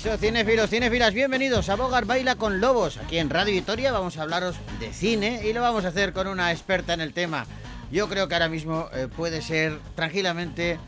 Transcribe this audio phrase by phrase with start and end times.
[0.00, 2.98] Caixo, cinefilos, cinefilas, bienvenidos a Bogar Baila con Lobos.
[2.98, 6.28] Aquí en Radio Vitoria vamos a hablaros de cine y lo vamos a hacer con
[6.28, 7.46] una experta en el tema.
[7.90, 10.78] Yo creo que ahora mismo eh, puede ser tranquilamente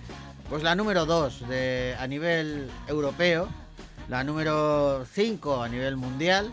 [0.49, 1.43] pues la número 2
[1.99, 3.49] a nivel europeo,
[4.09, 6.53] la número 5 a nivel mundial,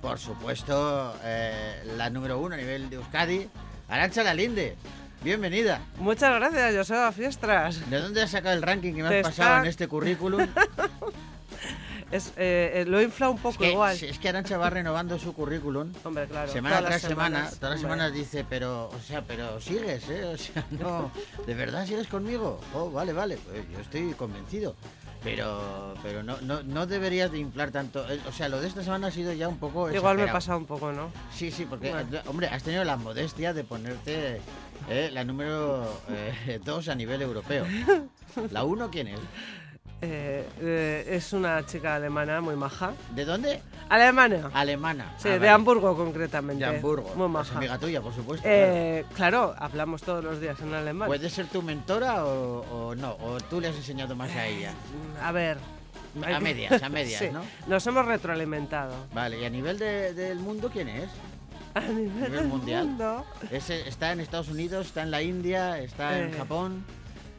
[0.00, 3.46] por supuesto eh, la número 1 a nivel de Euskadi,
[3.90, 4.74] Arancha Lalinde.
[5.22, 5.82] Bienvenida.
[5.98, 7.90] Muchas gracias, Joseba Fiestras.
[7.90, 10.46] ¿De dónde has sacado el ranking que me has pasado en este currículum?
[12.10, 13.96] Es, eh, eh, lo he inflado un poco igual.
[13.96, 15.92] Es que Arancha va renovando su currículum.
[16.04, 16.50] Hombre, claro.
[16.50, 20.24] Semana tras semana, todas las semanas dice, pero, o sea, pero sigues, ¿eh?
[20.24, 21.12] O sea, no,
[21.46, 22.60] ¿de verdad sigues conmigo?
[22.74, 24.74] Oh, vale, vale, pues yo estoy convencido.
[25.22, 28.10] Pero, pero no, no, no deberías de inflar tanto.
[28.10, 29.90] Eh, o sea, lo de esta semana ha sido ya un poco.
[29.90, 31.12] Igual me he pasado un poco, ¿no?
[31.32, 31.94] Sí, sí, porque,
[32.26, 34.40] hombre, has tenido la modestia de ponerte
[34.88, 35.86] eh, la número
[36.64, 37.66] 2 a nivel europeo.
[38.50, 39.20] ¿La 1 quién es?
[40.02, 42.94] Eh, eh, es una chica alemana muy maja.
[43.14, 43.60] ¿De dónde?
[43.90, 44.50] Alemana.
[44.54, 45.14] Alemana.
[45.18, 46.64] Sí, ah, de Hamburgo concretamente.
[46.64, 47.12] De Hamburgo.
[47.16, 47.58] Muy maja.
[47.58, 48.46] amiga tuya, por supuesto.
[48.48, 49.54] Eh, claro.
[49.58, 51.06] hablamos todos los días en alemán.
[51.06, 53.12] ¿Puede ser tu mentora o, no?
[53.20, 54.72] ¿O tú le has enseñado más a ella?
[55.22, 55.58] A ver.
[56.26, 57.42] A medias, a medias, ¿no?
[57.66, 59.06] Nos hemos retroalimentado.
[59.12, 61.10] Vale, ¿y a nivel del mundo quién es?
[61.74, 62.84] A nivel, mundial.
[62.84, 63.24] Mundo.
[63.52, 64.88] ¿Está en Estados Unidos?
[64.88, 65.78] ¿Está en la India?
[65.78, 66.84] ¿Está en Japón?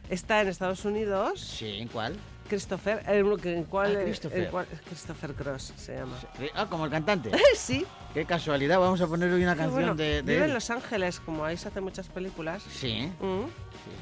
[0.09, 1.42] ¿Está en Estados Unidos?
[1.42, 2.16] Sí, ¿en cuál?
[2.52, 4.52] Christopher, ¿en cuál, ah, Christopher.
[4.84, 6.18] Christopher Cross se llama.
[6.54, 7.32] Ah, como el cantante.
[7.56, 7.86] sí.
[8.14, 11.56] Qué casualidad, vamos a poner hoy una canción de, Vive en Los Ángeles, como ahí
[11.56, 12.62] se hacen muchas películas.
[12.70, 13.10] Sí.
[13.22, 13.46] Mm.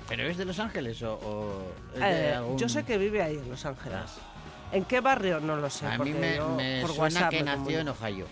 [0.07, 1.61] ¿Pero es de Los Ángeles o,
[1.97, 3.99] eh, Yo sé que vive ahí en Los Ángeles.
[3.99, 4.71] Ah.
[4.71, 5.39] ¿En qué barrio?
[5.39, 5.85] No lo sé.
[5.85, 6.39] A mí me,
[6.81, 8.25] por suena que nació en Ohio.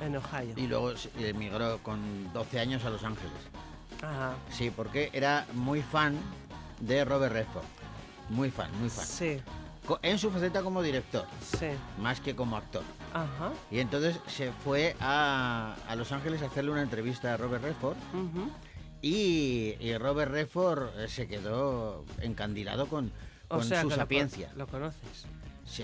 [0.00, 0.54] En Ohio.
[0.54, 3.32] Y luego emigró con 12 años a Los Ángeles.
[4.00, 4.34] Ajá.
[4.52, 6.16] Sí, porque era muy fan
[6.78, 7.64] de Robert Redford.
[8.28, 9.06] Muy fan, muy fan.
[9.06, 9.40] Sí.
[10.02, 11.26] En su faceta como director.
[11.58, 11.66] Sí.
[11.98, 12.82] Más que como actor.
[13.12, 13.52] Ajá.
[13.70, 17.96] Y entonces se fue a, Los Ángeles a hacerle una entrevista a Robert Redford.
[19.02, 23.12] y, Robert Redford eh, se quedó encandilado con,
[23.50, 24.50] su sapiencia.
[24.56, 25.26] Lo, conoces?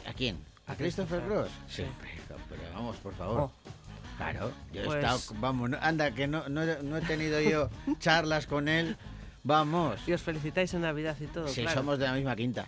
[0.06, 0.38] ¿A quién?
[0.66, 1.50] ¿A Christopher Cross?
[1.68, 1.84] Sí.
[2.48, 3.40] Pero vamos, por favor.
[3.40, 3.52] Oh.
[4.16, 8.46] Claro, yo he pues estado, vamos, anda, que no, no, no he tenido yo charlas
[8.46, 8.98] con él
[9.42, 10.00] Vamos.
[10.06, 11.48] Y os felicitáis en Navidad y todo.
[11.48, 12.66] Sí, somos de la misma quinta.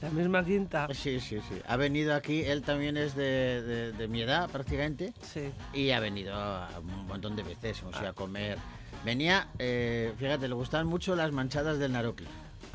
[0.00, 0.86] ¿La misma quinta?
[0.92, 1.60] Sí, sí, sí.
[1.66, 5.14] Ha venido aquí, él también es de, de, mi edad prácticamente.
[5.22, 5.50] Sí.
[5.72, 6.36] Y ha venido
[6.80, 8.58] un montón de veces, o sea, a comer.
[9.04, 12.26] Venía, eh, fíjate, le gustaban mucho las manchadas del Naroki.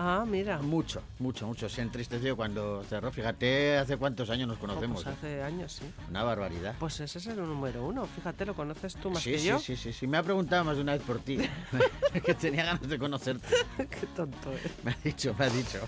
[0.01, 0.59] Ah, mira.
[0.59, 1.67] Mucho, mucho, mucho.
[1.67, 3.11] Se entristeció cuando cerró.
[3.11, 5.03] Fíjate, hace cuántos años nos oh, conocemos.
[5.03, 5.91] pues hace años, sí.
[6.09, 6.75] Una barbaridad.
[6.79, 8.05] Pues ese es el número uno.
[8.05, 9.59] Fíjate, lo conoces tú más sí, que sí, yo.
[9.59, 10.07] Sí, sí, sí.
[10.07, 11.37] Me ha preguntado más de una vez por ti.
[12.25, 13.53] que tenía ganas de conocerte.
[13.77, 14.83] qué tonto es.
[14.85, 15.79] Me ha dicho, me ha dicho.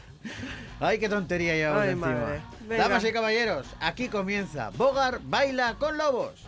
[0.82, 2.44] Ay, qué tontería llevamos encima.
[2.68, 6.48] Damas y caballeros, aquí comienza Bogar Baila con Lobos.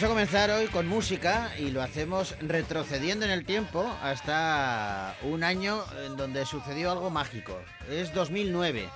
[0.00, 5.44] Vamos a comenzar hoy con música y lo hacemos retrocediendo en el tiempo hasta un
[5.44, 7.60] año en donde sucedió algo mágico.
[7.90, 8.88] Es 2009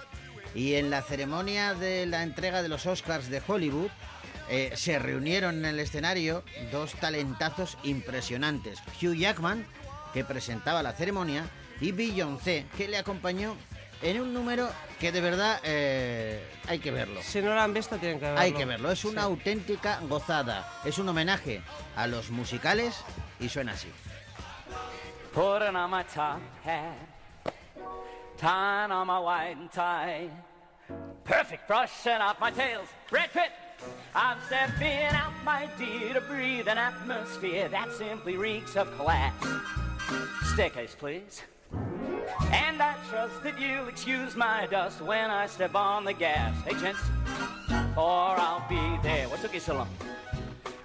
[0.54, 3.90] y en la ceremonia de la entrega de los Oscars de Hollywood
[4.48, 6.42] eh, se reunieron en el escenario
[6.72, 8.78] dos talentazos impresionantes.
[9.02, 9.66] Hugh Jackman,
[10.14, 11.44] que presentaba la ceremonia,
[11.82, 13.56] y Beyoncé, que le acompañó
[14.02, 14.68] en un número
[14.98, 17.22] que de verdad eh, hay que verlo.
[17.22, 18.40] Si no lo han visto, tienen que verlo.
[18.40, 18.90] Hay que verlo.
[18.90, 20.80] Es una auténtica gozada.
[20.84, 21.62] Es un homenaje
[21.96, 23.02] a los musicales
[23.40, 23.88] y suena así.
[25.32, 26.94] Putting on my top hat,
[28.38, 30.30] tying on my white tie,
[31.24, 33.50] perfect brushing off my tails, red pit.
[34.14, 39.34] I'm stepping out, my dear, to breathe an atmosphere that simply reeks of class.
[40.52, 41.42] Stickers, please.
[42.52, 46.54] And I trust that you'll excuse my dust when I step on the gas.
[46.64, 47.00] Hey, gents,
[47.96, 49.28] or I'll be there.
[49.28, 49.88] What took you so long?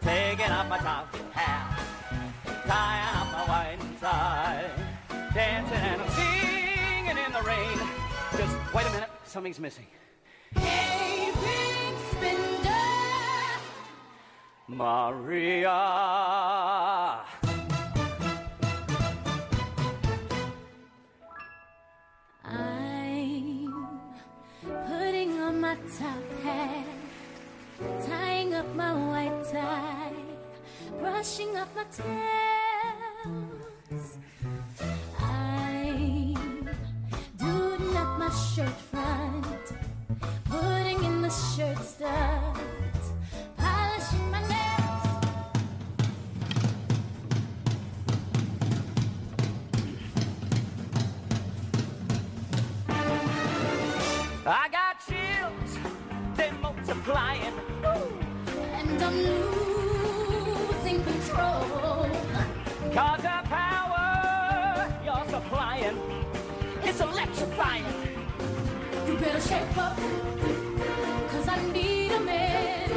[0.02, 1.80] Taking off my top hat,
[2.66, 4.70] tying up my white tie,
[5.34, 7.80] dancing and I'm singing in the rain.
[8.38, 9.88] Just wait a minute, something's missing.
[10.56, 12.72] Hey, big spender.
[14.68, 15.70] Maria.
[25.70, 26.86] My top hat,
[28.04, 30.12] tying up my white tie,
[31.00, 32.08] brushing off my tails.
[35.20, 36.70] I'm
[37.38, 39.74] doing up my shirt front,
[40.46, 43.14] putting in the shirt studs,
[43.56, 45.06] polishing my nails.
[54.48, 54.89] I got
[57.10, 57.54] multiplying.
[58.74, 62.10] And I'm losing control.
[62.94, 65.98] Cause the power you're supplying,
[66.84, 67.86] it's electrifying.
[69.08, 69.98] You better shape up,
[71.30, 72.89] cause I need a man.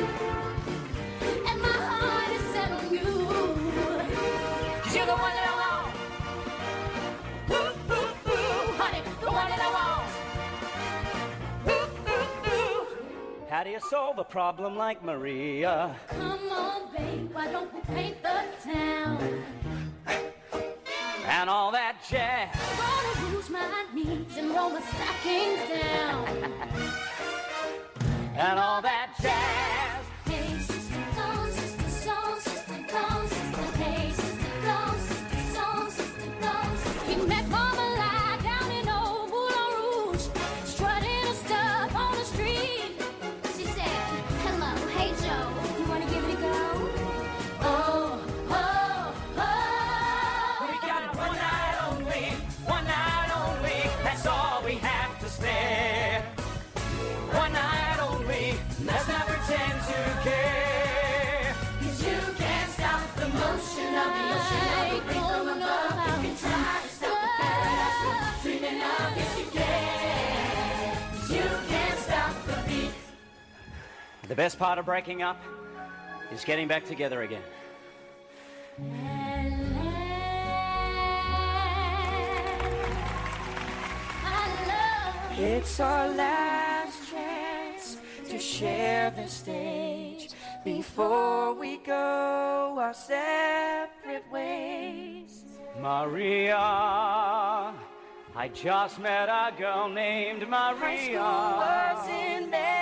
[13.62, 15.94] How do you solve a problem like Maria?
[16.08, 19.44] Come on, babe, why don't we paint the town?
[21.26, 22.50] And all that jazz.
[22.76, 26.26] Gonna rouge my knees and roll my stockings down.
[28.34, 29.91] And all that jazz.
[74.32, 75.38] The best part of breaking up
[76.32, 77.42] is getting back together again.
[85.36, 90.30] It's our last chance to share the stage
[90.64, 95.42] before we go our separate ways.
[95.78, 96.56] Maria,
[98.34, 101.20] I just met a girl named Maria.
[101.20, 102.81] wasn't meant to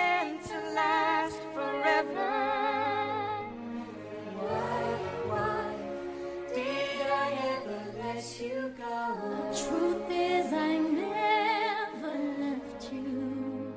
[8.21, 9.17] you go?
[9.50, 13.73] Truth is, I never left you.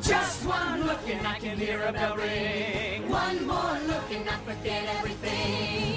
[0.00, 3.10] Just one look and I can hear a bell ring.
[3.10, 5.91] One more look and I forget everything.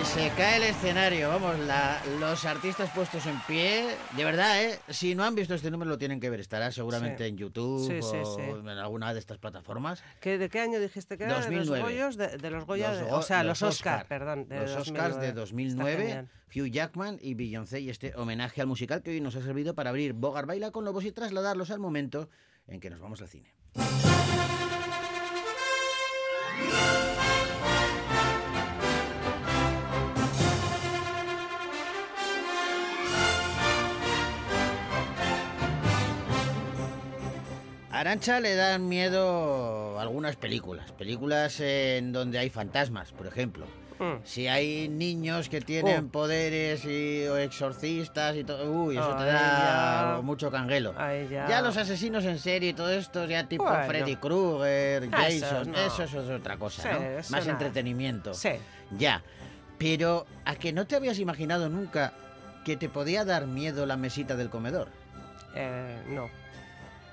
[0.00, 3.86] Y se cae el escenario, vamos, la- los artistas puestos en pie.
[4.16, 4.78] De verdad, ¿eh?
[4.88, 6.40] Si no han visto este número lo tienen que ver.
[6.40, 7.30] Estará seguramente Sí.
[7.30, 10.02] en YouTube Sí, sí, o en alguna de estas plataformas.
[10.20, 11.34] ¿Qué- ¿De qué año dijiste que era?
[11.34, 11.78] ¿De 2009.
[11.80, 12.16] los Goyos?
[12.16, 14.48] De, de los Goya, Los de- o sea, los, Oscar, Oscar, perdón.
[14.48, 16.28] De los Oscars de 2009, Está genial.
[16.54, 19.90] Hugh Jackman y Beyoncé y este homenaje al musical que hoy nos ha servido para
[19.90, 22.28] abrir Bogart Baila con Lobos y trasladarlos al momento
[22.66, 23.54] en que nos vamos al cine.
[38.06, 40.92] Arancha le dan miedo algunas películas.
[40.92, 43.66] Películas en donde hay fantasmas, por ejemplo.
[43.98, 44.20] Mm.
[44.22, 46.12] Si hay niños que tienen Oh.
[46.12, 50.20] poderes y, o exorcistas y todo, uy, eso te da ya.
[50.22, 50.94] mucho canguelo.
[50.96, 51.60] Ay, ya.
[51.62, 53.86] los asesinos en serie y todo esto, ya tipo Bueno.
[53.86, 55.78] Freddy Krueger, Ah, eso Jason, no.
[55.78, 57.00] eso, es otra cosa, Sí, ¿no?
[57.16, 57.50] Más nada.
[57.50, 58.34] entretenimiento.
[58.34, 58.50] Sí.
[58.96, 59.20] Ya.
[59.78, 62.12] Pero a que no te habías imaginado nunca
[62.64, 64.88] que te podía dar miedo la mesita del comedor.
[65.56, 66.28] Eh, no.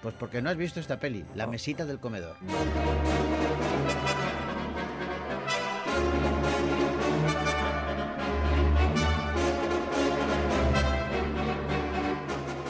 [0.03, 2.35] Pues porque no has visto esta peli, La mesita del comedor.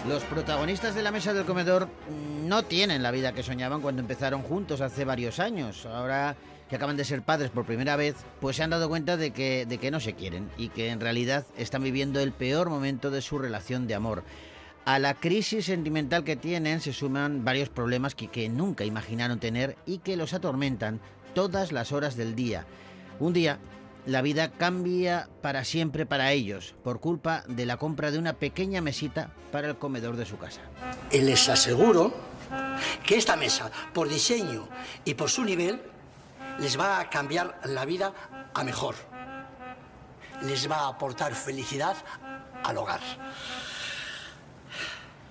[0.08, 1.90] Los protagonistas de la mesa del comedor
[2.46, 5.88] no tienen la vida que soñaban cuando empezaron juntos hace varios años.
[5.88, 6.36] Ahora
[6.70, 9.66] que acaban de ser padres por primera vez, pues se han dado cuenta de que,
[9.66, 13.22] de que no se quieren y que en realidad están viviendo el peor momento de
[13.22, 14.24] su relación de amor.
[14.86, 19.78] A la crisis sentimental que tienen se suman varios problemas que, que nunca imaginaron tener
[19.86, 21.00] y que los atormentan
[21.34, 22.66] todas las horas del día.
[23.20, 23.60] Un día,
[24.06, 28.82] la vida cambia para siempre para ellos por culpa de la compra de una pequeña
[28.82, 30.60] mesita para el comedor de su casa.
[31.12, 32.14] Y les aseguro
[33.06, 34.68] que esta mesa, por diseño
[35.06, 35.82] y por su nivel,
[36.60, 38.14] les va a cambiar la vida
[38.54, 38.96] a mejor.
[40.42, 41.96] Les va a aportar felicidad
[42.64, 43.00] al hogar.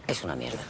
[0.07, 0.63] Es una mierda.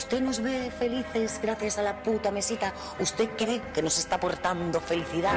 [0.00, 2.72] ¿usted nos ve felices gracias a la puta mesita?
[2.98, 5.34] ¿Usted cree que nos está aportando felicidad?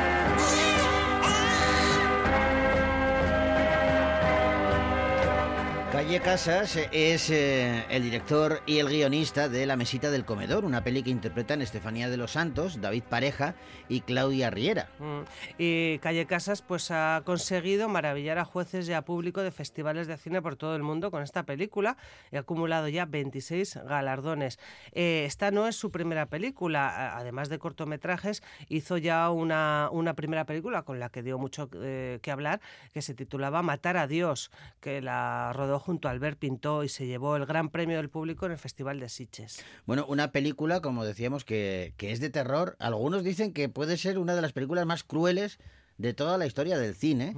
[6.13, 10.83] Calle Casas es eh, el director y el guionista de La Mesita del Comedor, una
[10.83, 13.55] peli que interpretan Estefanía de los Santos, David Pareja
[13.89, 14.89] y Claudia Riera.
[14.99, 15.21] Mm.
[15.57, 20.17] Y Calle Casas pues ha conseguido maravillar a jueces y a público de festivales de
[20.17, 21.97] cine por todo el mundo con esta película
[22.31, 24.59] y ha acumulado ya 26 galardones.
[24.91, 30.45] Eh, esta no es su primera película, además de cortometrajes, hizo ya una, una primera
[30.45, 32.61] película con la que dio mucho eh, que hablar,
[32.93, 37.05] que se titulaba Matar a Dios, que la rodó junto a Albert Pintó y se
[37.07, 39.63] llevó el gran premio del público en el Festival de Sitges.
[39.85, 42.75] Bueno, una película, como decíamos, que, que es de terror.
[42.79, 45.59] Algunos dicen que puede ser una de las películas más crueles
[45.97, 47.33] de toda la historia del cine.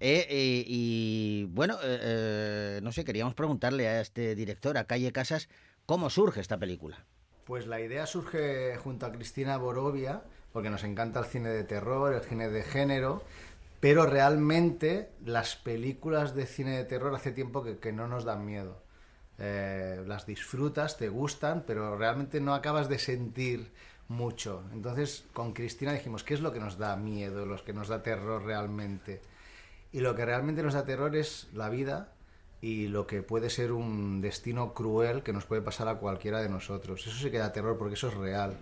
[0.00, 5.48] Eh, eh, y bueno, eh, no sé, queríamos preguntarle a este director, a Calle Casas,
[5.86, 7.04] cómo surge esta película.
[7.44, 12.14] Pues la idea surge junto a Cristina Borovia, porque nos encanta el cine de terror,
[12.14, 13.22] el cine de género,
[13.80, 18.82] pero realmente las películas de cine de terror hace tiempo que, no nos dan miedo.
[19.38, 23.72] Eh, las disfrutas, te gustan, pero realmente no acabas de sentir
[24.08, 24.64] mucho.
[24.72, 28.02] Entonces con Cristina dijimos, ¿qué es lo que nos da miedo, lo que nos da
[28.02, 29.22] terror realmente?
[29.92, 32.12] Y lo que realmente nos da terror es la vida
[32.60, 36.50] y lo que puede ser un destino cruel que nos puede pasar a cualquiera de
[36.50, 37.06] nosotros.
[37.06, 38.58] Eso sí que da terror porque eso es real.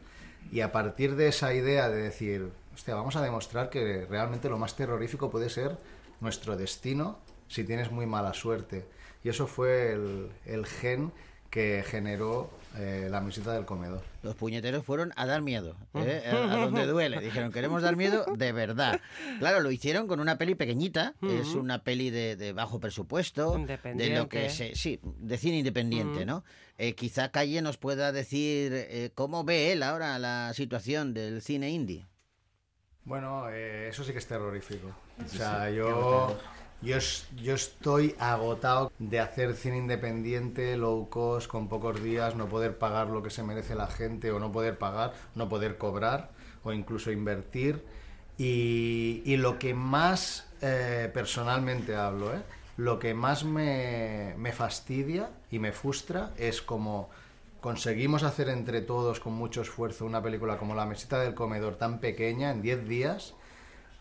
[0.52, 4.56] Y a partir de esa idea de decir, hostia, vamos a demostrar que realmente lo
[4.56, 5.76] más terrorífico puede ser
[6.20, 7.18] nuestro destino
[7.48, 8.86] si tienes muy mala suerte.
[9.24, 11.10] Y eso fue el, el gen
[11.50, 14.02] que generó eh, la mesita del comedor.
[14.22, 16.22] Los puñeteros fueron a dar miedo, ¿eh?
[16.30, 17.18] a, a donde duele.
[17.20, 19.00] Dijeron, queremos dar miedo de verdad.
[19.40, 23.54] Claro, lo hicieron con una peli pequeñita, es una peli de, de bajo presupuesto, de
[23.54, 24.28] lo Independiente.
[24.28, 26.44] que se, sí, de cine independiente, ¿no?
[26.76, 31.70] Eh, quizá Calle nos pueda decir eh, cómo ve él ahora la situación del cine
[31.70, 32.06] indie.
[33.08, 34.88] Bueno, eh, eso sí que es terrorífico.
[35.24, 36.36] O sea, yo,
[36.82, 36.98] yo,
[37.42, 43.06] yo estoy agotado de hacer cine independiente, low cost, con pocos días, no poder pagar
[43.06, 46.28] lo que se merece la gente o no poder pagar, no poder cobrar
[46.64, 47.82] o incluso invertir.
[48.36, 52.42] Y, y lo que más, eh, personalmente hablo, ¿eh?
[52.76, 57.08] lo que más me, me fastidia y me frustra es como
[57.60, 61.98] conseguimos hacer entre todos con mucho esfuerzo una película como La mesita del comedor tan
[61.98, 63.34] pequeña en 10 días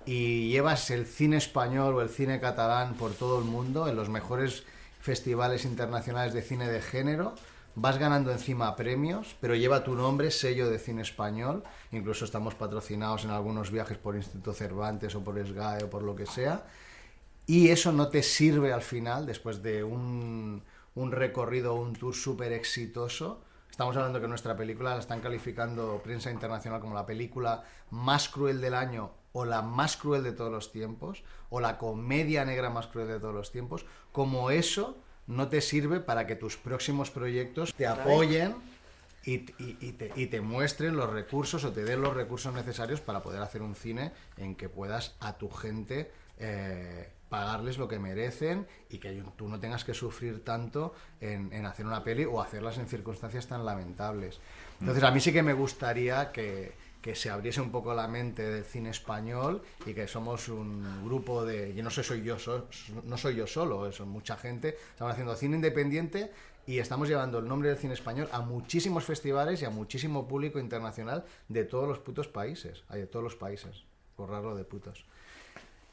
[0.05, 4.09] y llevas el cine español o el cine catalán por todo el mundo en los
[4.09, 4.63] mejores
[5.01, 7.35] festivales internacionales de cine de género,
[7.75, 13.25] vas ganando encima premios, pero lleva tu nombre, sello de cine español, incluso estamos patrocinados
[13.25, 16.65] en algunos viajes por Instituto Cervantes o por SGAE o por lo que sea,
[17.45, 20.63] y eso no te sirve al final, después de un,
[20.95, 23.41] un recorrido, un tour súper exitoso.
[23.77, 28.59] Estamos hablando que nuestra película la están calificando prensa internacional como la película más cruel
[28.59, 32.87] del año o la más cruel de todos los tiempos, o la comedia negra más
[32.87, 37.71] cruel de todos los tiempos, como eso no te sirve para que tus próximos proyectos
[37.75, 38.55] te apoyen
[39.23, 42.99] y, y- y te, y te muestren los recursos o te den los recursos necesarios
[42.99, 47.99] para poder hacer un cine en que puedas a tu gente eh, pagarles lo que
[47.99, 52.41] merecen y que tú no tengas que sufrir tanto en, en hacer una peli o
[52.41, 54.39] hacerlas en circunstancias tan lamentables.
[54.79, 58.43] Entonces a mí sí que me gustaría que, que se abriese un poco la mente
[58.49, 61.73] del cine español y que somos un grupo de...
[61.73, 62.67] Yo no sé, soy yo, so-
[63.03, 64.77] no soy yo solo, son mucha gente.
[64.91, 66.31] Estamos haciendo cine independiente
[66.65, 70.59] y estamos llevando el nombre del cine español a muchísimos festivales y a muchísimo público
[70.59, 72.83] internacional de todos los putos países.
[72.89, 73.83] Ay, de todos los países.
[74.17, 75.05] Borrarlo de putos.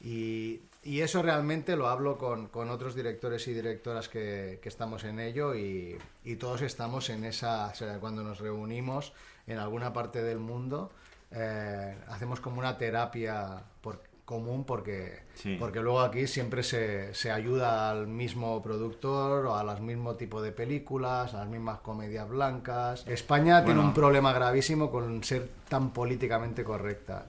[0.04, 5.02] Y, y eso realmente lo hablo con, con otros directores y directoras que, que estamos
[5.04, 9.14] en ello y, y todos estamos en esa, o sea, cuando nos reunimos
[9.46, 10.90] en alguna parte del mundo,
[11.30, 15.56] eh, hacemos como una terapia por- común porque, Sí.
[15.58, 20.42] porque luego aquí siempre se, se ayuda al mismo productor o a los mismos tipos
[20.42, 23.06] de películas, a las mismas comedias blancas.
[23.06, 23.88] España tiene Bueno.
[23.88, 27.26] un problema gravísimo con ser tan políticamente correcta.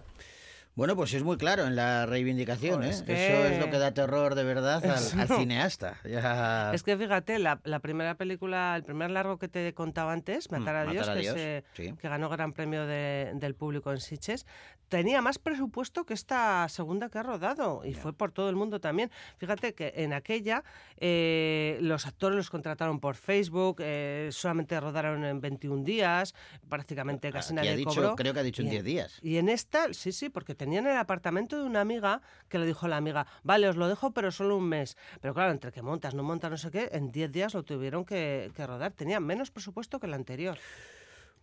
[0.76, 2.90] Bueno, pues es muy claro en la reivindicación, ¿eh?
[2.90, 4.84] es que- Eso es lo que da terror de verdad
[5.18, 5.98] al, cineasta.
[6.04, 6.72] Ya...
[6.74, 10.76] Es que fíjate, la, la primera película, el primer largo que te contaba antes, Matar
[10.76, 11.94] a Mm, Dios, Matar a que, Dios, se- sí.
[11.98, 14.46] que ganó Gran Premio de- del público en Sitges,
[14.90, 18.82] tenía más presupuesto que esta segunda que ha rodado y fue por todo el mundo
[18.82, 19.10] también.
[19.38, 20.64] Fíjate que en aquella
[20.98, 26.36] eh, los actores los contrataron por Facebook, eh, solamente rodaron en 21 días,
[26.68, 28.16] prácticamente casi Aquí ha nadie dicho- cobró.
[28.18, 29.20] creo que ha dicho en Y 10 días.
[29.22, 32.88] Y en esta, sí, sí, porque tenían el apartamento de una amiga que le dijo
[32.88, 34.98] la amiga, vale, os lo dejo, pero solo un mes.
[35.22, 38.04] Pero claro, entre que montas, no montas, no sé qué, en 10 días lo tuvieron
[38.04, 38.92] que, que rodar.
[38.94, 40.58] Tenía menos presupuesto que el anterior.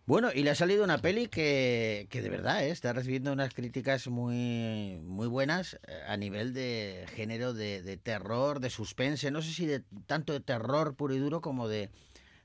[0.05, 2.71] Bueno, y le ha salido una peli que, que de verdad ¿eh?
[2.71, 8.59] está recibiendo unas críticas muy, muy buenas eh, a nivel de género de, de terror,
[8.59, 9.31] de suspense.
[9.31, 11.89] No sé si de tanto de terror puro y duro como de,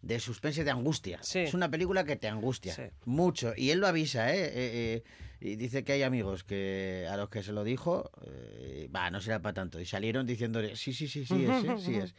[0.02, 1.18] de suspense, de angustia.
[1.22, 1.40] Sí.
[1.40, 2.83] Es una película que te angustia Sí.
[3.05, 3.52] mucho.
[3.57, 4.44] Y él lo avisa, ¿eh?
[4.44, 5.02] Eh, eh,
[5.40, 9.20] y dice que hay amigos que a los que se lo dijo, eh, va, no
[9.20, 9.81] será para tanto.
[9.81, 12.14] Y salieron diciéndole, sí, sí, sí, sí es, sí es.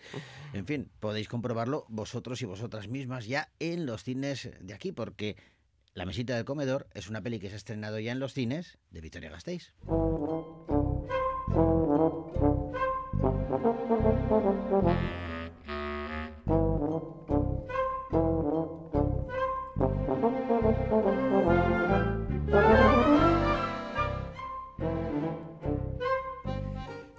[0.53, 5.35] En fin, podéis comprobarlo vosotros y vosotras mismas ya en los cines de aquí, porque
[5.95, 8.77] La mesita del comedor es una peli que se ha estrenado ya en los cines
[8.91, 9.73] de Victoria Gasteiz.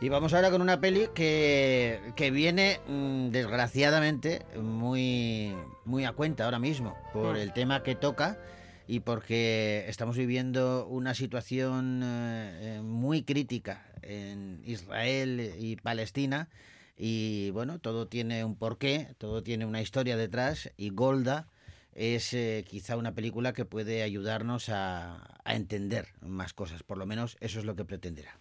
[0.02, 6.46] Y vamos ahora con una peli que, que viene, mm, desgraciadamente, muy, muy a cuenta
[6.46, 8.38] ahora mismo por el tema que toca
[8.86, 16.48] y porque estamos viviendo una situación eh, eh, muy crítica en Israel y Palestina.
[16.96, 21.46] Y bueno, todo tiene un porqué, todo tiene una historia detrás y Golda
[21.94, 27.04] es eh, quizá una película que puede ayudarnos a, a entender más cosas, por lo
[27.04, 28.38] menos eso es lo que pretenderá.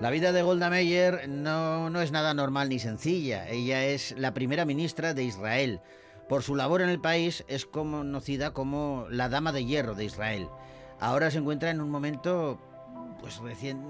[0.00, 3.48] La vida de Golda Meir no, no es nada normal ni sencilla.
[3.48, 5.80] Ella es la primera ministra de Israel.
[6.28, 10.48] Por su labor en el país es conocida como la Dama de Hierro de Israel.
[11.00, 12.58] Ahora se encuentra en un momento,
[13.20, 13.82] pues recién,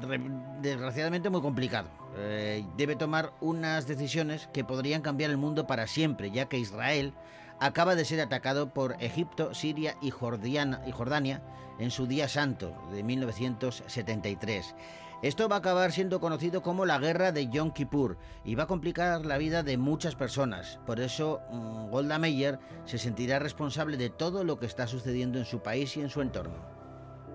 [0.00, 0.20] re-
[0.62, 2.01] desgraciadamente muy complicado.
[2.16, 7.14] Eh, debe tomar unas decisiones que podrían cambiar el mundo para siempre, ya que Israel
[7.58, 11.42] acaba de ser atacado por Egipto, Siria y, y Jordania
[11.78, 14.74] en su día santo de 1973.
[15.22, 18.66] Esto va a acabar siendo conocido como la guerra de Yom Kippur y va a
[18.66, 20.80] complicar la vida de muchas personas.
[20.84, 25.44] Por eso mm, Golda Meir se sentirá responsable de todo lo que está sucediendo en
[25.44, 26.56] su país y en su entorno.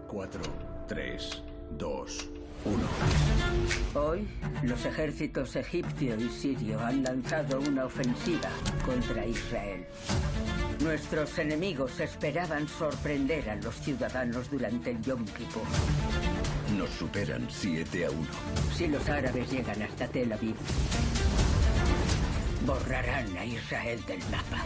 [0.09, 0.41] 4,
[0.87, 1.43] 3,
[1.77, 2.29] 2,
[2.65, 2.77] 1.
[3.95, 4.27] Hoy,
[4.63, 8.49] los ejércitos egipcio y sirio han lanzado una ofensiva
[8.85, 9.85] contra Israel.
[10.81, 15.63] Nuestros enemigos esperaban sorprender a los ciudadanos durante el Yom Kippur.
[16.77, 18.19] Nos superan 7 a 1.
[18.75, 20.55] Si los árabes llegan hasta Tel Aviv,
[22.65, 24.63] borrarán a Israel del mapa.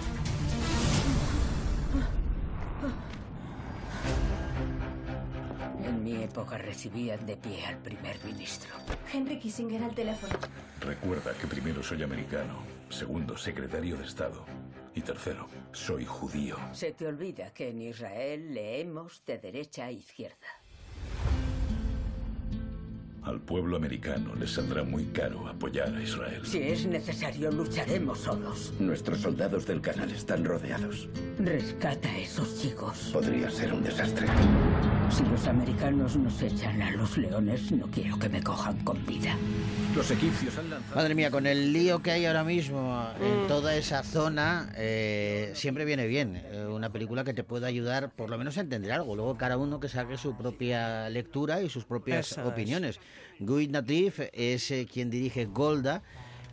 [5.84, 8.70] En mi época recibían de pie al primer ministro.
[9.12, 10.34] Henry Kissinger al teléfono.
[10.80, 14.46] Recuerda que primero soy americano, segundo secretario de Estado
[14.94, 16.58] y tercero soy judío.
[16.74, 20.48] Se te olvida que en Israel leemos de derecha a izquierda.
[23.24, 26.42] Al pueblo americano les saldrá muy caro apoyar a Israel.
[26.44, 28.74] Si es necesario, lucharemos solos.
[28.80, 31.08] Nuestros soldados del canal están rodeados.
[31.38, 33.12] Rescata a esos chicos.
[33.14, 34.28] Podría ser un desastre.
[35.12, 39.36] Si los americanos nos echan a los leones, no quiero que me cojan con vida.
[39.96, 40.96] Los egipcios han lanzado...
[40.96, 43.24] Madre mía, con el lío que hay ahora mismo Mm.
[43.24, 48.10] en toda esa zona, eh, siempre viene bien eh, una película que te pueda ayudar
[48.12, 49.16] por lo menos a entender algo.
[49.16, 52.48] Luego cada uno que saque su propia lectura y sus propias Eso es.
[52.48, 53.00] opiniones.
[53.40, 56.02] Guy Natif es eh, quien dirige Golda.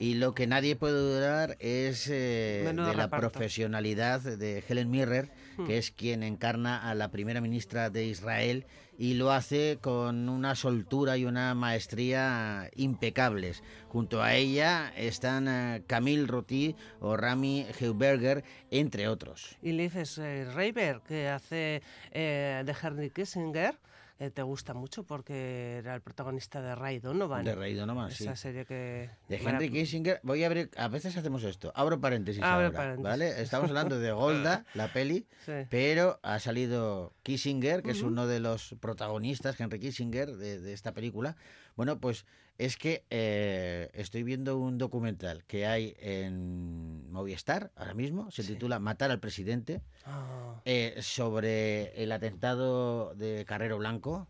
[0.00, 3.30] Y lo que nadie puede dudar es eh, de la reparto.
[3.30, 5.66] profesionalidad de Helen Mirren, Hmm.
[5.66, 8.64] que es quien encarna a la primera ministra de Israel
[8.96, 13.64] y lo hace con una soltura y una maestría impecables.
[13.88, 19.56] Junto a ella están eh, Camille Roti o Rami Heuberger, entre otros.
[19.60, 21.82] Y Liv Schreiber, que hace
[22.12, 23.76] eh, de Henry Kissinger,
[24.18, 27.44] eh, te gusta mucho porque era el protagonista de Ray Donovan.
[27.44, 28.24] De Ray Donovan, sí.
[28.24, 29.08] Esa serie que...
[29.28, 33.04] De Henry Kissinger, voy a abrir, a veces hacemos esto, abro paréntesis Abre ahora, paréntesis.
[33.04, 33.42] ¿vale?
[33.42, 35.52] Estamos hablando de Golda, la peli, Sí.
[35.70, 40.92] pero ha salido Kissinger, que es uno de los protagonistas, Henry Kissinger, de, de esta
[40.92, 41.36] película.
[41.76, 42.26] Bueno, pues
[42.58, 48.78] es que eh, estoy viendo un documental que hay en Movistar ahora mismo, se titula
[48.80, 54.28] Matar al presidente, Ah, eh, sobre el atentado de Carrero Blanco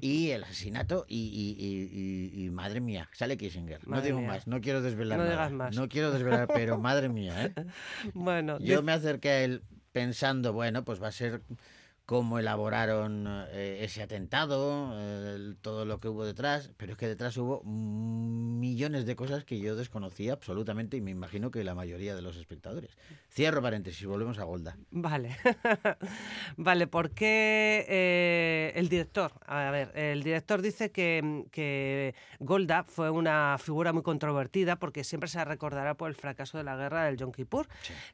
[0.00, 3.86] y el asesinato y, y- y- y- y madre mía, sale Kissinger.
[3.88, 4.28] no digo mía.
[4.28, 5.36] más, no quiero desvelar No nada.
[5.36, 5.76] digas más.
[5.76, 7.54] No quiero desvelar, pero madre mía, ¿eh?
[8.14, 11.42] bueno, Yo me acerqué a él pensando, bueno, pues va a ser
[12.06, 17.36] cómo elaboraron eh, ese atentado, eh, todo lo que hubo detrás, pero es que detrás
[17.36, 22.22] hubo millones de cosas que yo desconocía absolutamente y me imagino que la mayoría de
[22.22, 22.96] los espectadores.
[23.28, 24.76] Cierro paréntesis, volvemos a Golda.
[24.92, 25.36] Vale.
[26.56, 29.32] vale, ¿por qué eh, el director?
[29.44, 35.28] A ver, el director dice que, que Golda fue una figura muy controvertida porque siempre
[35.28, 37.66] se recordará por el fracaso de la guerra del Yom Kippur,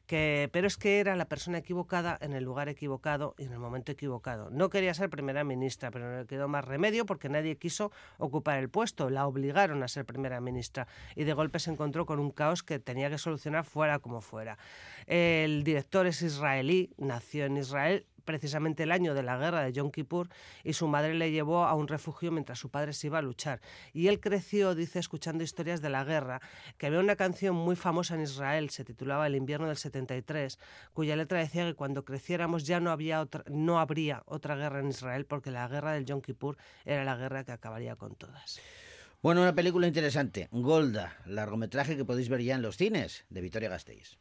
[0.07, 3.59] que, pero es que era la persona equivocada en el lugar equivocado y en el
[3.59, 4.49] momento equivocado.
[4.49, 8.57] No quería ser primera ministra, pero no le quedó más remedio porque nadie quiso ocupar
[8.59, 9.09] el puesto.
[9.09, 12.79] La obligaron a ser primera ministra y de golpe se encontró con un caos que
[12.79, 14.57] tenía que solucionar fuera como fuera.
[15.05, 19.91] El director es israelí, nació en Israel precisamente el año de la guerra de Yom
[19.91, 20.29] Kippur
[20.63, 23.61] y su madre le llevó a un refugio mientras su padre se iba a luchar.
[23.93, 26.41] Y él creció, dice, escuchando historias de la guerra,
[26.77, 30.59] que había una canción muy famosa en Israel, se titulaba El invierno del 73,
[30.93, 34.89] cuya letra decía que cuando creciéramos ya no, había otra, no habría otra guerra en
[34.89, 38.59] Israel porque la guerra del Yom Kippur era la guerra que acabaría con todas.
[39.21, 43.69] Bueno, una película interesante, Golda, largometraje que podéis ver ya en los cines de Vitoria
[43.69, 44.17] Gasteiz.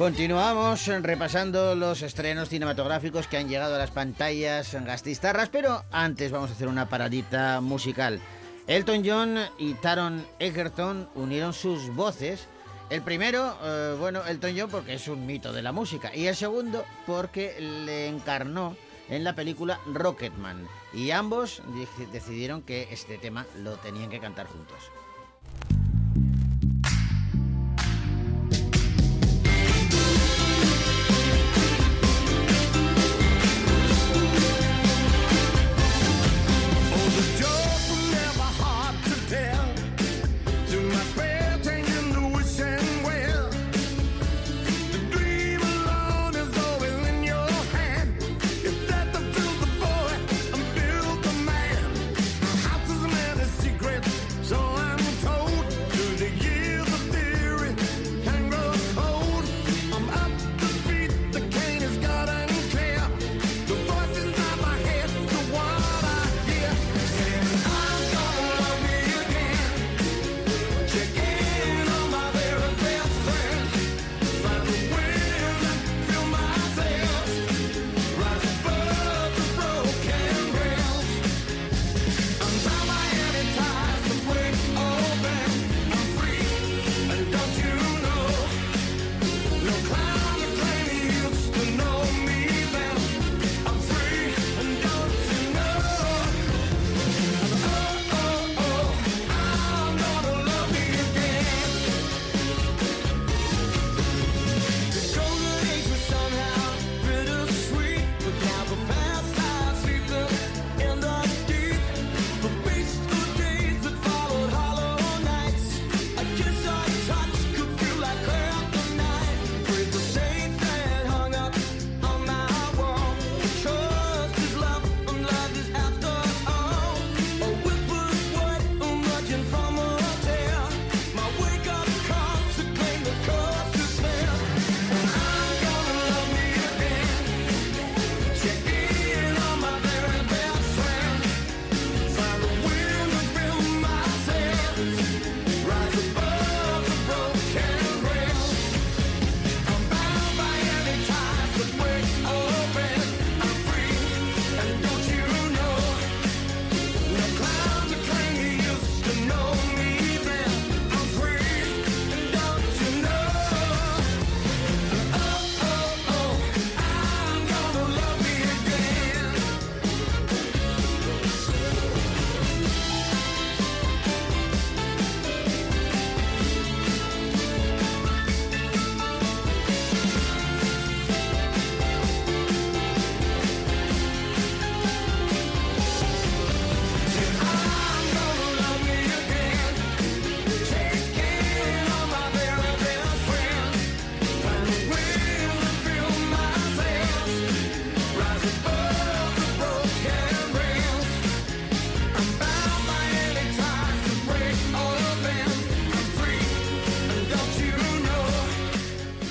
[0.00, 6.48] Continuamos repasando los estrenos cinematográficos que han llegado a las pantallas gastistarras, pero antes vamos
[6.48, 8.18] a hacer una paradita musical.
[8.66, 12.48] Elton John y Taron Egerton unieron sus voces.
[12.88, 16.34] El primero, eh, bueno, Elton John porque es un mito de la música, y el
[16.34, 18.78] segundo porque le encarnó
[19.10, 20.66] en la película Rocketman.
[20.94, 21.62] Y ambos
[22.10, 24.78] decidieron que este tema lo tenían que cantar juntos.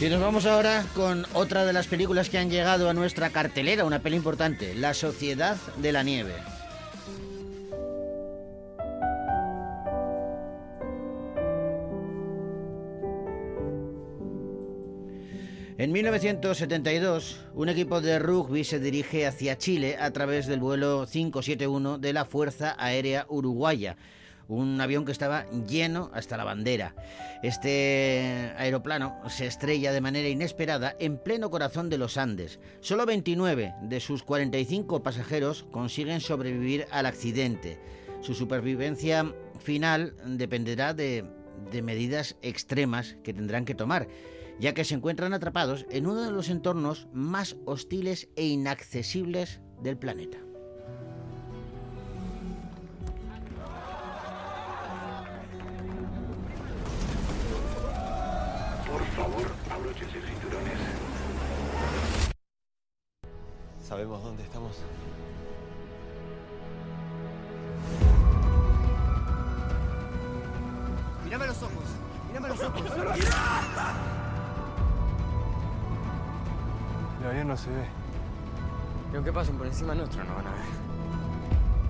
[0.02, 3.84] Y nos vamos ahora con otra de las películas que han llegado a nuestra cartelera,
[3.84, 6.36] una peli importante, La Sociedad de la Nieve.
[15.78, 21.98] En 1972, un equipo de rugby se dirige hacia Chile a través del vuelo 571
[21.98, 23.98] de la Fuerza Aérea Uruguaya,
[24.50, 26.96] un avión que estaba lleno hasta la bandera.
[27.44, 32.60] Este aeroplano se estrella de manera inesperada en pleno corazón de los Andes.
[32.82, 37.80] Solo 29 de sus 45 pasajeros consiguen sobrevivir al accidente.
[38.22, 41.24] Su supervivencia final dependerá de,
[41.72, 44.08] de medidas extremas que tendrán que tomar
[44.60, 49.98] ya que se encuentran atrapados en uno de los entornos más hostiles e inaccesibles del
[49.98, 50.49] planeta.
[59.20, 60.80] Favor, abróchense cinturones.
[63.86, 64.78] ¿Sabemos dónde estamos?
[71.26, 71.84] Mírame a los ojos.
[72.28, 72.82] Mírame a los ojos.
[77.20, 77.86] El avión no se ve.
[79.12, 80.62] Y aunque pasen por encima nuestro, no van a ver.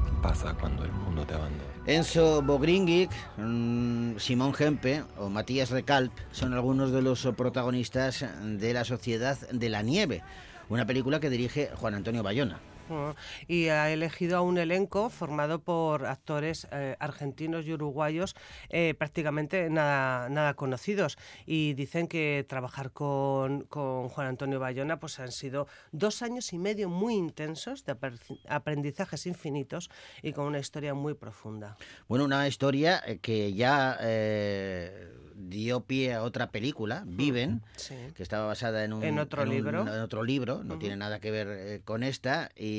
[0.05, 1.68] ¿Qué pasa cuando el mundo te abandona?
[1.89, 8.85] Enzo Bogringic, mm, Simón Gempe o Matías Recalp son algunos de los protagonistas de La
[8.85, 10.21] Sociedad de la Nieve,
[10.69, 12.59] una película que dirige Juan Antonio Bayona.
[12.89, 13.11] Mm,
[13.47, 18.35] Y ha elegido a un elenco formado por actores eh, argentinos y uruguayos
[18.69, 21.17] eh, prácticamente nada, nada conocidos.
[21.45, 26.57] Y dicen que trabajar con, con Juan Antonio Bayona pues han sido dos años y
[26.57, 29.89] medio muy intensos de apre- aprendizajes infinitos
[30.21, 31.77] y con una historia muy profunda.
[32.07, 37.95] Bueno, una historia eh, que ya eh, dio pie a otra película, Viven, Sí.
[38.15, 39.81] que estaba basada en un En otro libro.
[39.81, 42.49] en otro libro, no tiene nada que ver con esta.
[42.55, 42.78] Y,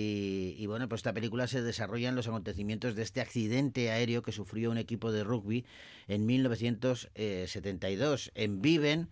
[0.59, 4.33] y bueno, pues esta película se desarrolla en los acontecimientos de este accidente aéreo que
[4.33, 5.65] sufrió un equipo de rugby
[6.09, 8.31] en 1972.
[8.35, 9.09] En Viven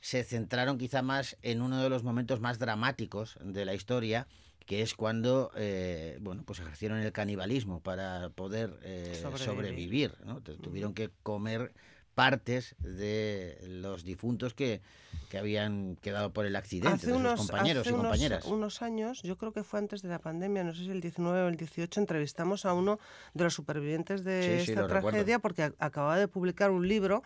[0.00, 4.26] se centraron quizá más en uno de los momentos más dramáticos de la historia
[4.66, 9.46] que es cuando eh, bueno pues ejercieron el canibalismo para poder eh, Sobrevivir.
[9.46, 10.40] sobrevivir, ¿no?
[10.42, 11.72] Te- tuvieron que comer
[12.16, 14.80] partes de los difuntos que,
[15.28, 18.44] que habían quedado por el accidente, de sus compañeros hace y unos- compañeras.
[18.46, 21.42] unos años, yo creo que fue antes de la pandemia, no sé si el 19
[21.42, 22.98] o el 18, entrevistamos a uno
[23.34, 25.10] de los supervivientes de Sí, sí, esta recuerdo.
[25.10, 27.22] tragedia porque a- acababa de publicar un libro.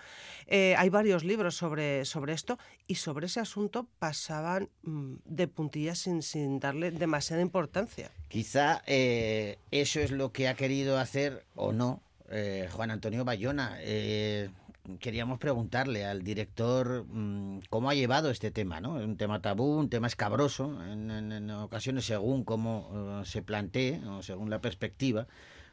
[0.48, 6.00] Eh, hay varios libros sobre, sobre esto y sobre ese asunto pasaban mm, de puntillas
[6.00, 8.10] sin, sin darle demasiada importancia.
[8.26, 13.76] Quizá eh, eso es lo que ha querido hacer o no eh, Juan Antonio Bayona.
[13.80, 14.50] Eh,
[14.98, 18.94] queríamos preguntarle al director mm, cómo ha llevado este tema, ¿no?
[18.94, 24.50] Un tema tabú, un tema escabroso, en, ocasiones según cómo eh, se plantee o según
[24.50, 25.26] la perspectiva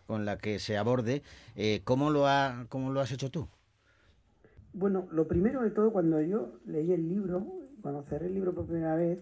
[0.06, 1.24] con la que se aborde.
[1.56, 3.48] Eh, ¿cómo, lo ha, ¿Cómo lo has hecho tú?
[4.74, 7.46] Bueno, lo primero de todo, cuando yo leí el libro,
[7.82, 9.20] cuando cerré el libro por primera vez,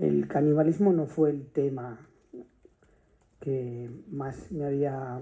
[0.00, 2.00] el canibalismo no fue el tema
[3.40, 5.20] que más me había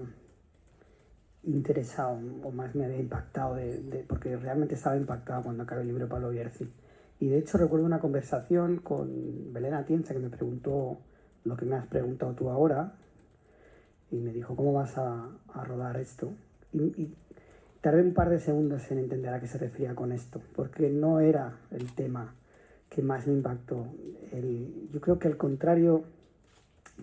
[1.47, 5.87] interesado o más me había impactado, de, de- porque realmente estaba impactado cuando acabé el
[5.87, 6.71] libro de Pablo Bierzi.
[7.19, 10.97] Y de hecho recuerdo una conversación con Belén Atienza que me preguntó
[11.45, 12.93] lo que me has preguntado tú ahora
[14.11, 16.31] y me dijo, ¿cómo vas a, a rodar esto?
[16.73, 17.13] Y, y
[17.81, 21.19] tardé un par de segundos en entender a qué se refería con esto, porque no
[21.19, 22.33] era el tema
[22.89, 23.87] que más me impactó.
[24.31, 26.03] El- yo creo que al contrario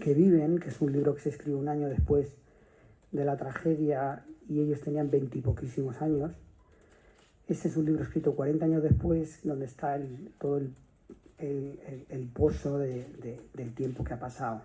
[0.00, 2.34] que Viven, que es un libro que se escribe un año después
[3.12, 6.32] de la tragedia y ellos tenían veintipoquísimos años,
[7.48, 10.72] este es un libro escrito 40 años después, donde está el- todo el,
[11.38, 14.62] el- el- pozo de- de- del tiempo que ha pasado.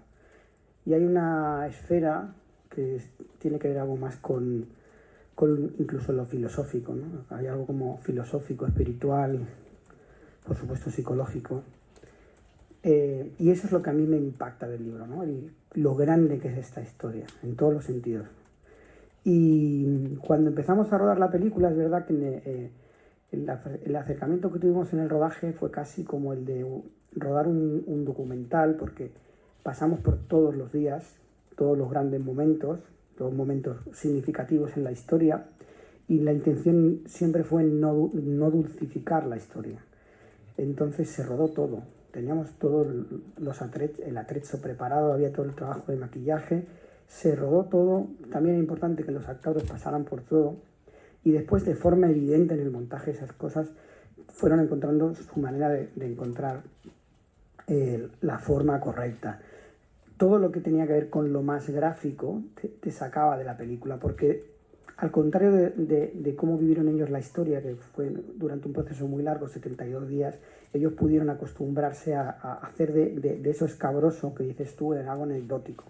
[0.85, 2.33] Y hay una esfera
[2.69, 3.01] que
[3.39, 4.65] tiene que ver algo más con,
[5.35, 7.25] con incluso lo filosófico, ¿no?
[7.35, 9.39] Hay algo como filosófico, espiritual,
[10.45, 11.63] por supuesto psicológico.
[12.83, 15.25] Eh, y eso es lo que a mí me impacta del libro, ¿no?
[15.73, 18.27] Lo grande que es esta historia, en todos los sentidos.
[19.29, 22.13] Y cuando empezamos a rodar la película, es verdad que
[22.45, 22.71] eh,
[23.33, 26.65] el, acer- el acercamiento que tuvimos en el rodaje fue casi como el de
[27.11, 29.11] rodar un, un documental, porque
[29.63, 31.17] pasamos por todos los días,
[31.57, 32.79] todos los grandes momentos,
[33.19, 35.43] los momentos significativos en la historia,
[36.07, 39.79] y la intención siempre fue no, no dulcificar la historia.
[40.57, 41.81] Entonces se rodó todo.
[42.11, 42.87] Teníamos todos
[43.37, 46.63] los atre- el atrecho preparado, había todo el trabajo de maquillaje,
[47.07, 48.07] se rodó todo.
[48.31, 50.55] También era importante que los actores pasaran por todo.
[51.23, 53.69] Y después, de forma evidente en el montaje, esas cosas
[54.29, 56.61] fueron encontrando su manera de, encontrar
[57.67, 59.39] eh, la forma correcta.
[60.17, 62.41] Todo lo que tenía que ver con lo más gráfico
[62.81, 64.45] te, sacaba de la película, porque
[64.97, 69.47] al contrario de, cómo vivieron ellos la historia, que fue durante un proceso muy largo,
[69.47, 70.39] 72 días,
[70.73, 72.29] ellos pudieron acostumbrarse a,
[72.61, 75.85] hacer de, eso escabroso que dices tú algo anecdótico.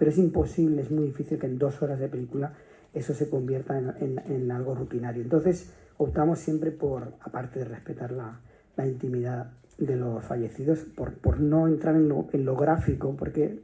[0.00, 2.54] Pero es imposible, es muy difícil que en dos horas de película
[2.94, 5.22] eso se convierta en, en- en algo rutinario.
[5.22, 8.40] Entonces optamos siempre por, aparte de respetar la,
[8.76, 13.60] la intimidad de los fallecidos, por, por no entrar en lo, en lo gráfico, porque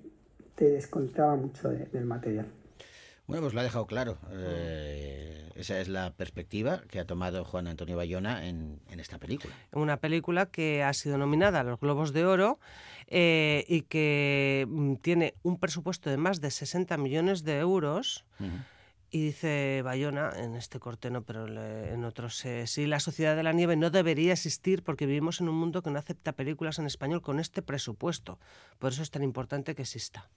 [0.55, 2.46] te descontraba mucho de- del material.
[3.27, 4.18] Bueno, pues lo ha dejado claro.
[4.31, 9.53] Eh, esa es la perspectiva que ha tomado Juan Antonio Bayona en, en esta película.
[9.72, 12.61] Una película que ha sido nominada a los Globos de Oro
[13.09, 18.25] eh, y que mm, tiene un presupuesto de más de 60 millones de euros.
[19.09, 23.37] Y dice Bayona, en este corte no, pero le- en otros eh, sí, la Sociedad
[23.37, 26.81] de la Nieve no debería existir porque vivimos en un mundo que no acepta películas
[26.81, 28.40] en español con este presupuesto.
[28.81, 30.29] Por eso es tan importante que exista.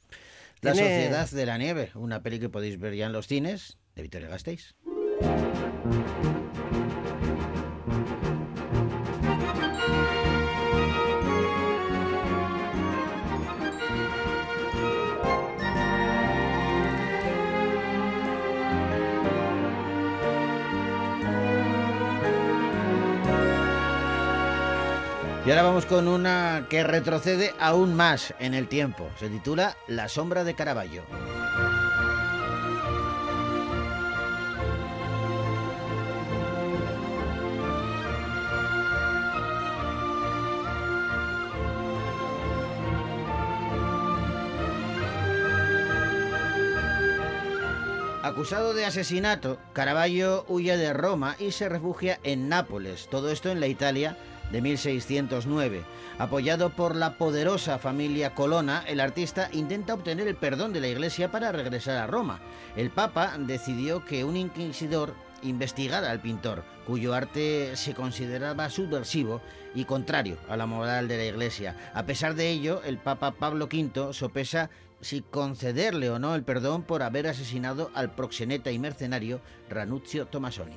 [0.62, 3.80] La Tiene- Sociedad de la Nieve, una peli que podéis ver ya en los cines,
[3.96, 4.76] de Victoria Gasteiz.
[25.50, 29.10] Y ahora vamos con una que retrocede aún más en el tiempo.
[29.18, 31.02] Se titula La sombra de Caravaggio.
[48.22, 53.60] Acusado de asesinato, Caravaggio huye de Roma y se refugia en Nápoles, todo esto en
[53.60, 54.16] la Italia
[54.52, 55.84] de 1609.
[56.18, 61.32] Apoyado por la poderosa familia Colonna, el artista intenta obtener el perdón de la Iglesia
[61.32, 62.40] para regresar a Roma.
[62.76, 69.42] El Papa decidió que un inquisidor investigara al pintor, cuyo arte se consideraba subversivo
[69.74, 71.76] y contrario a la moral de la Iglesia.
[71.94, 74.70] A pesar de ello, el Papa Pablo V sopesa
[75.02, 80.76] si concederle o no el perdón por haber asesinado al proxeneta y mercenario Ranuzio Tomasoni.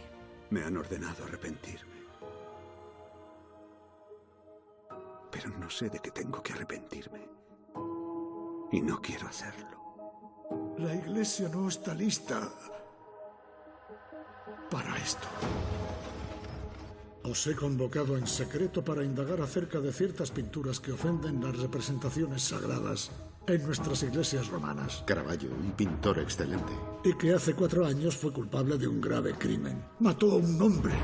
[0.51, 1.92] Me han ordenado arrepentirme.
[5.33, 7.29] Pero no sé de qué tengo que arrepentirme.
[8.71, 10.77] Y no quiero hacerlo.
[10.79, 12.49] La iglesia no está lista
[14.71, 15.27] para esto.
[17.25, 22.43] Os he convocado en secreto para indagar acerca de ciertas pinturas que ofenden las representaciones
[22.43, 23.11] sagradas
[23.47, 25.03] en nuestras iglesias romanas.
[25.07, 26.73] Caravaggio, un pintor excelente.
[27.05, 29.85] Y que hace cuatro años fue culpable de un grave crimen.
[30.01, 30.95] Mató a un hombre.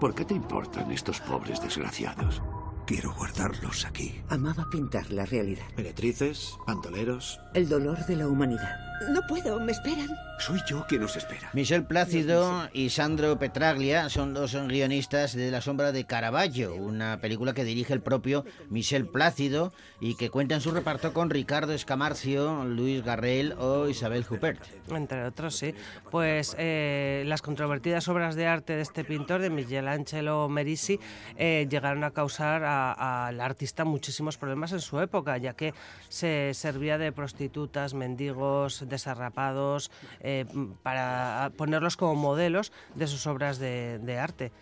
[0.00, 2.42] ¿Por qué te importan estos pobres desgraciados?
[2.90, 4.20] Quiero guardarlos aquí.
[4.30, 5.62] Amaba pintar la realidad.
[5.76, 7.38] Meretrices, bandoleros.
[7.54, 8.89] El dolor de la humanidad.
[9.08, 10.08] No puedo, ¿me esperan?
[10.38, 11.50] Soy yo quien os espera.
[11.52, 17.52] Michel Plácido y Sandro Petraglia son dos guionistas de La sombra de Caravaggio, una película
[17.54, 22.64] que dirige el propio Michel Plácido y que cuenta en su reparto con Ricardo Escamarcio,
[22.64, 24.62] Luis Garrel o Isabel Huppert.
[24.90, 25.74] Entre otros, sí.
[26.10, 31.00] Pues eh, las controvertidas obras de arte de este pintor, de Michelangelo Merisi,
[31.36, 35.74] eh, llegaron a causar a- al artista muchísimos problemas en su época, ya que
[36.08, 40.44] se servía de prostitutas, mendigos, desarrapados, eh,
[40.82, 44.52] para ponerlos como modelos de sus obras de, de arte.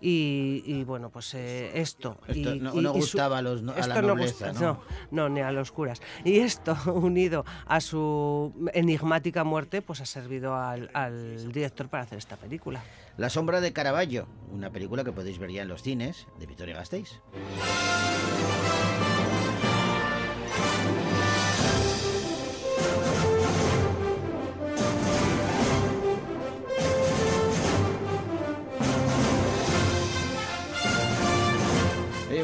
[0.00, 2.18] Y, y, bueno, pues eh, esto.
[2.28, 4.80] Esto y- no- y- no gustaba a los- a la esto no nobleza, gusta- ¿no?
[5.10, 6.00] no, ni a los curas.
[6.24, 12.16] Y esto, unido a su enigmática muerte, pues ha servido al, al director para hacer
[12.18, 12.80] esta película.
[13.16, 16.76] La sombra de Caravaggio, una película que podéis ver ya en los cines de Victoria
[16.76, 17.20] Gasteiz.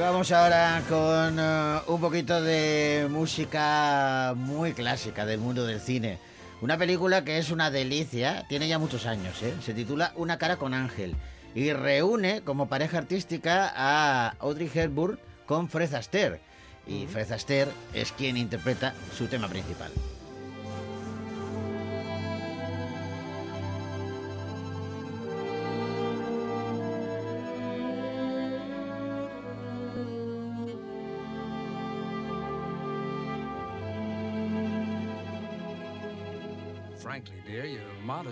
[0.05, 6.19] Vamos ahora con eh, un poquito de música muy clásica del mundo del cine.
[6.61, 9.55] Una película que es una delicia, tiene ya muchos años, ¿eh?
[9.63, 11.17] se titula Una cara con ángel
[11.55, 16.41] y reúne como pareja artística a Audrey Hepburn con Fred Astaire.
[16.87, 19.91] Y Fred Astaire es quien interpreta su tema principal.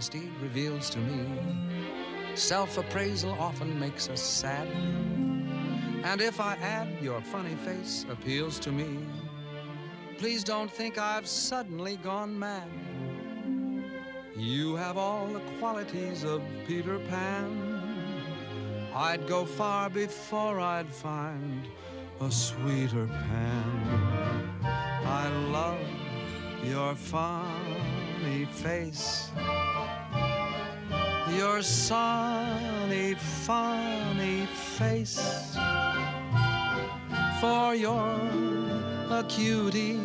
[0.02, 1.24] Modesty reveals to me
[2.34, 4.66] Self appraisal often makes us sad.
[6.02, 8.98] And if I add your funny face appeals to me,
[10.18, 12.68] please don't think I've suddenly gone mad.
[14.34, 18.90] You have all the qualities of Peter Pan.
[18.92, 21.68] I'd go far before I'd find
[22.20, 24.50] a sweeter Pan.
[24.64, 25.78] I love
[26.64, 29.30] your funny face.
[31.36, 35.56] Your sunny, funny face.
[37.40, 38.30] For you're
[39.10, 39.96] a cutie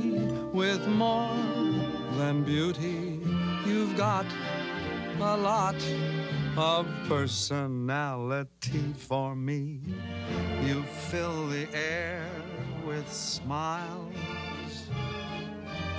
[0.54, 1.36] with more
[2.18, 3.20] than beauty.
[3.66, 4.26] You've got
[5.20, 5.76] a lot
[6.56, 9.82] of personality for me.
[10.64, 12.28] You fill the air
[12.86, 14.16] with smiles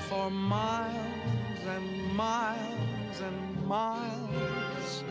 [0.09, 5.05] for miles and miles and miles.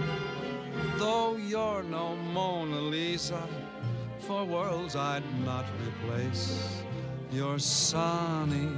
[0.98, 3.48] Though you're no Mona Lisa,
[4.20, 6.82] for worlds I'd not replace
[7.32, 8.72] your sunny,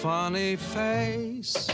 [0.00, 1.68] funny face.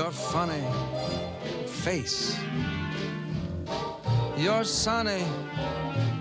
[0.00, 0.64] Your funny
[1.66, 2.40] face.
[4.34, 5.22] Your sunny,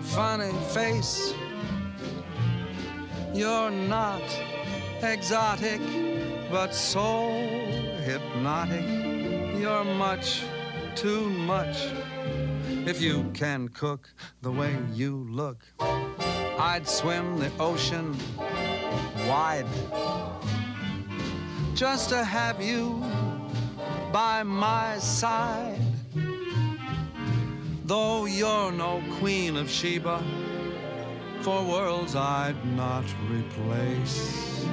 [0.01, 1.33] funny face.
[3.33, 4.25] You're not
[5.01, 5.79] exotic,
[6.51, 7.29] but so
[8.03, 8.85] hypnotic.
[9.61, 10.43] You're much
[10.95, 11.77] too much.
[12.85, 18.13] If you can cook the way you look, I'd swim the ocean
[19.29, 19.71] wide
[21.79, 22.98] just to have you
[24.11, 25.79] by my side.
[27.85, 30.23] Though you're no queen of Sheba,
[31.41, 34.65] for worlds I'd not replace.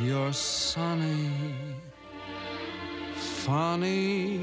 [0.00, 1.30] Your sunny,
[3.16, 4.38] funny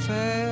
[0.00, 0.47] face.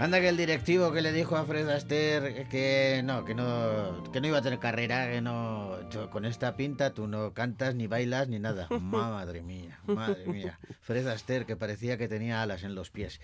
[0.00, 4.22] Anda que el directivo que le dijo a Fred Astaire que no, que no, que
[4.22, 7.86] no iba a tener carrera, que no, yo, con esta pinta tú no cantas ni
[7.86, 8.66] bailas ni nada.
[8.80, 10.58] Madre mía, madre mía.
[10.80, 13.20] Fred Astaire que parecía que tenía alas en los pies.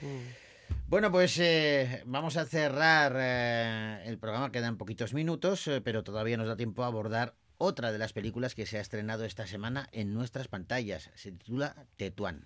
[0.88, 6.36] Bueno, pues eh, vamos a cerrar eh, el programa, quedan poquitos minutos, eh, pero todavía
[6.36, 9.88] nos da tiempo a abordar otra de las películas que se ha estrenado esta semana
[9.92, 11.10] en nuestras pantallas.
[11.14, 12.44] Se titula Tetuán.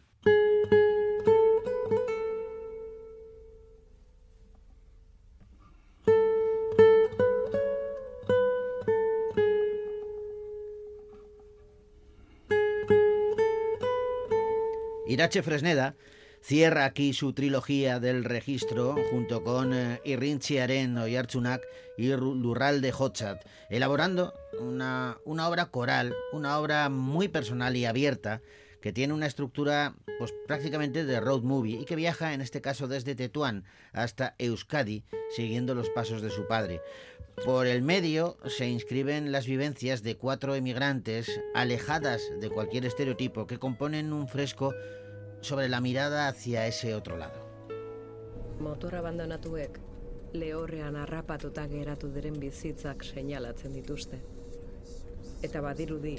[15.20, 15.96] Irache Fresneda
[16.40, 21.60] cierra aquí su trilogía del registro junto con eh, Irrinchi Aren Oyartzunak
[21.98, 28.40] y Ru- Lurralde Hotzat, elaborando una, una obra coral, una obra muy personal y abierta
[28.80, 32.88] que tiene una estructura pues prácticamente de road movie y que viaja en este caso
[32.88, 35.04] desde Tetuán hasta Euskadi
[35.36, 36.80] siguiendo los pasos de su padre.
[37.44, 43.58] Por el medio se inscriben las vivencias de cuatro emigrantes alejadas de cualquier estereotipo que
[43.58, 44.74] componen un fresco
[45.40, 47.38] sobre la mirada hacia ese otro lado.
[48.60, 49.80] Motor abandonatuek
[50.32, 54.20] lehorrean harrapatuta geratu diren bizitzak seinalatzen dituzte.
[55.42, 56.18] Eta badirudi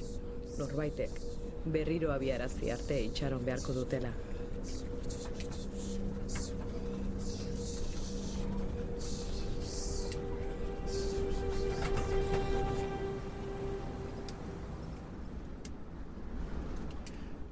[0.57, 1.21] norbaitek
[1.65, 4.11] berriro abiarazi arte itxaron beharko dutela.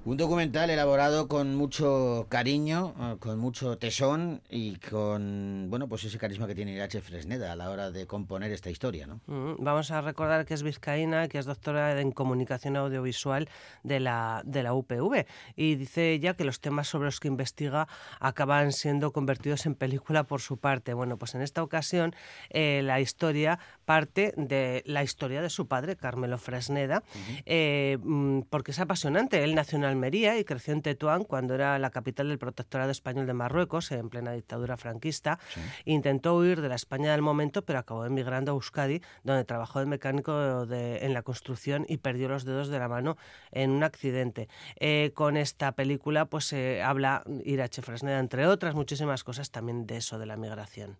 [0.09, 6.17] Un documental elaborado con mucho cariño, eh, con mucho tesón y con, bueno, pues ese
[6.17, 9.21] carisma que tiene Irache Fresneda a la hora de componer esta historia, ¿no?
[9.27, 13.49] Mm, Vamos a recordar que es vizcaína, que es doctora en comunicación audiovisual
[13.83, 15.27] de la, de la UPV.
[15.55, 17.87] Y dice ella que los temas sobre los que investiga
[18.19, 20.95] acaban siendo convertidos en película por su parte.
[20.95, 22.15] Bueno, pues en esta ocasión
[22.49, 27.01] eh, la historia parte de la historia de su padre, Carmelo Fresneda,
[27.47, 29.43] eh, mm, porque es apasionante.
[29.43, 33.25] Él nació en Almería y creció en Tetuán cuando era la capital del protectorado español
[33.25, 35.39] de Marruecos, en plena dictadura franquista.
[35.85, 39.87] Intentó huir de la España del momento, pero acabó emigrando a Euskadi, donde trabajó de
[39.87, 43.17] mecánico de- en la construcción y perdió los dedos de la mano
[43.51, 44.49] en un accidente.
[44.79, 49.97] Eh, con esta película pues se habla Irache Fresneda, entre otras muchísimas cosas, también de
[49.97, 50.97] eso, de la migración.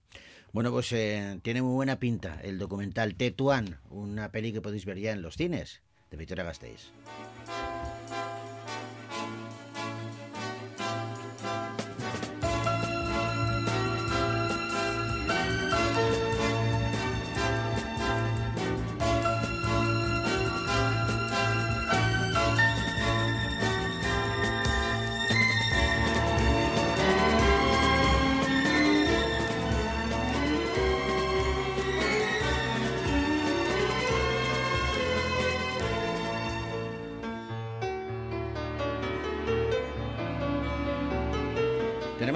[0.51, 4.97] Bueno, pues eh, tiene muy buena pinta el documental Tetuán, una peli que podéis ver
[4.97, 6.91] ya en los cines de Victoria Gasteiz.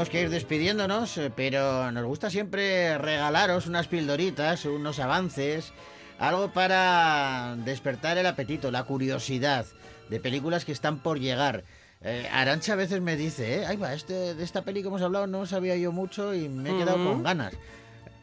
[0.04, 5.72] Tenemos que ir despidiéndonos, eh, pero nos gusta siempre regalaros unas pildoritas, unos avances,
[6.20, 9.66] algo para despertar el apetito, la curiosidad
[10.10, 11.64] de películas que están por llegar.
[12.02, 15.02] Eh, Arancha a veces me dice, eh, ay va, este, de esta peli que hemos
[15.02, 17.06] hablado no sabía yo mucho y me he quedado Ujú.
[17.14, 17.54] con ganas.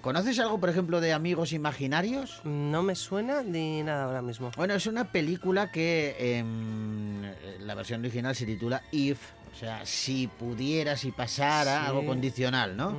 [0.03, 2.43] ¿Conoces algo, por ejemplo, de Amigos Imaginarios?
[2.45, 4.51] No me suena ni nada ahora mismo.
[4.55, 7.23] Bueno, es una película que em,
[7.61, 9.19] la versión original se titula If,
[9.53, 11.87] o sea, si pudiera, si pasara, Sí.
[11.89, 12.95] algo condicional, ¿no?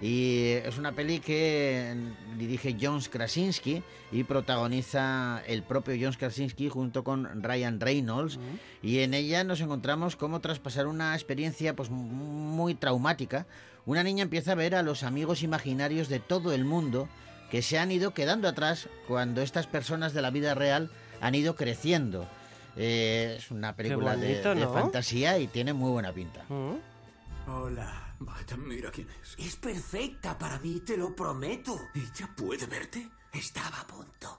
[0.00, 1.94] Y es una peli que
[2.36, 8.38] dirige John Krasinski y protagoniza el propio John Krasinski junto con Ryan Reynolds.
[8.82, 13.46] Y en ella nos encontramos cómo tras pasar una experiencia pues muy traumática,
[13.86, 17.08] una niña empieza a ver a los amigos imaginarios de todo el mundo
[17.50, 20.90] que se han ido quedando atrás cuando estas personas de la vida real
[21.20, 22.26] han ido creciendo.
[22.76, 24.72] Eh, es una película de- bonito, de, ¿no?
[24.72, 26.44] fantasía y tiene muy buena pinta.
[27.46, 27.98] Hola.
[28.24, 29.34] Vaya, mira quién es.
[29.36, 31.76] Es perfecta para mí, te lo prometo.
[31.92, 33.08] ¿Ella puede verte?
[33.32, 34.38] Estaba a punto.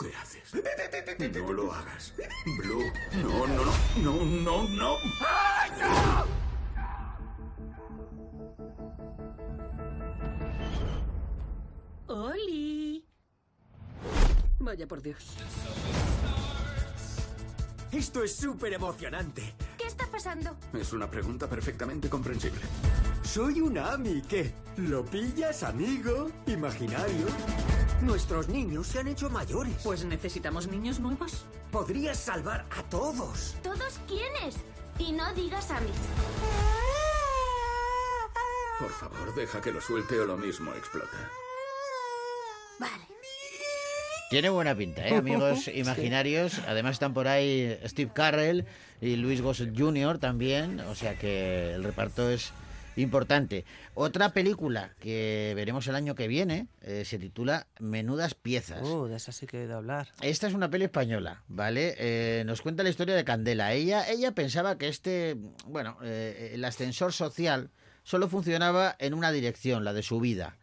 [0.00, 0.52] ¿Qué haces?
[1.32, 2.14] No lo hagas.
[2.58, 2.82] Blue.
[3.22, 3.72] No, no, no.
[4.02, 6.26] No, no, no.
[12.06, 13.04] ¡Oli!
[14.60, 15.36] Vaya por Dios.
[17.92, 19.54] Esto es súper emocionante.
[19.78, 20.54] ¿Qué está pasando?
[20.74, 22.60] Es una pregunta perfectamente comprensible.
[23.22, 24.52] Soy un Ami, ¿qué?
[24.76, 26.30] ¿Lo pillas, amigo?
[26.46, 27.26] ¿Imaginario?
[28.02, 29.74] Nuestros niños se han hecho mayores.
[29.82, 31.46] Pues necesitamos niños nuevos.
[31.72, 33.56] Podrías salvar a todos.
[33.62, 34.56] ¿Todos quiénes?
[34.98, 35.96] Y no digas a mis.
[38.78, 41.30] Por favor, deja que lo suelte o lo mismo explota.
[42.78, 43.17] Vale.
[44.30, 45.14] Tiene buena pinta, ¿eh?
[45.16, 45.72] Amigos Sí.
[45.74, 46.60] imaginarios.
[46.66, 48.66] Además están por ahí Steve Carrell
[49.00, 50.18] y Luis Gossett Jr.
[50.18, 50.80] también.
[50.80, 52.52] O sea que el reparto es
[52.96, 53.64] importante.
[53.94, 58.82] Otra película que veremos el año que viene eh, se titula Menudas Piezas.
[58.82, 60.08] Uh, de esa sí que he oído hablar.
[60.20, 61.94] Esta es una peli española, ¿vale?
[61.96, 63.72] Eh, nos cuenta la historia de Candela.
[63.72, 67.70] Ella, ella pensaba que este, bueno, eh, el ascensor social
[68.02, 70.56] solo funcionaba en una dirección, la de su vida.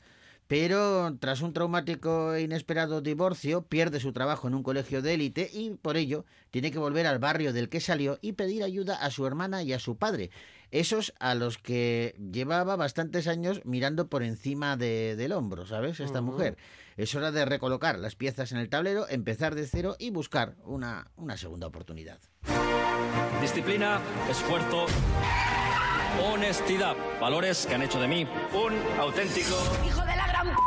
[0.48, 5.50] Pero tras un traumático e inesperado divorcio, pierde su trabajo en un colegio de élite
[5.52, 9.10] y por ello tiene que volver al barrio del que salió y pedir ayuda a
[9.10, 10.30] su hermana y a su padre.
[10.70, 16.00] Esos a los que llevaba bastantes años mirando por encima de- del hombro, ¿sabes?
[16.00, 16.58] Esta mujer.
[16.98, 21.10] Es hora de recolocar las piezas en el tablero, empezar de cero y buscar una,
[21.16, 22.20] una segunda oportunidad.
[23.42, 24.86] Disciplina, esfuerzo,
[26.24, 26.96] honestidad.
[27.20, 29.56] Valores que han hecho de mí un auténtico...
[29.86, 30.15] ¡Hijo de
[30.46, 30.58] gran...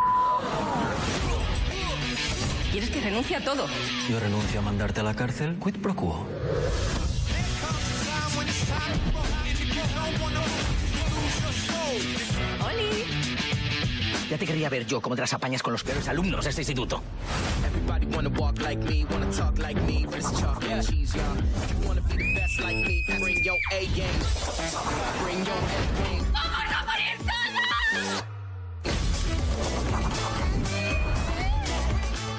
[2.71, 3.67] ¿Quieres que renuncie a todo?
[4.11, 6.27] Yo renuncio a mandarte a la cárcel, quid pro quo.
[12.65, 13.05] ¡Oli!
[14.31, 16.63] Ya te quería ver yo cómo te las apañas con los peores alumnos de este
[16.63, 17.03] instituto.
[17.67, 18.79] Everybody wanna walk like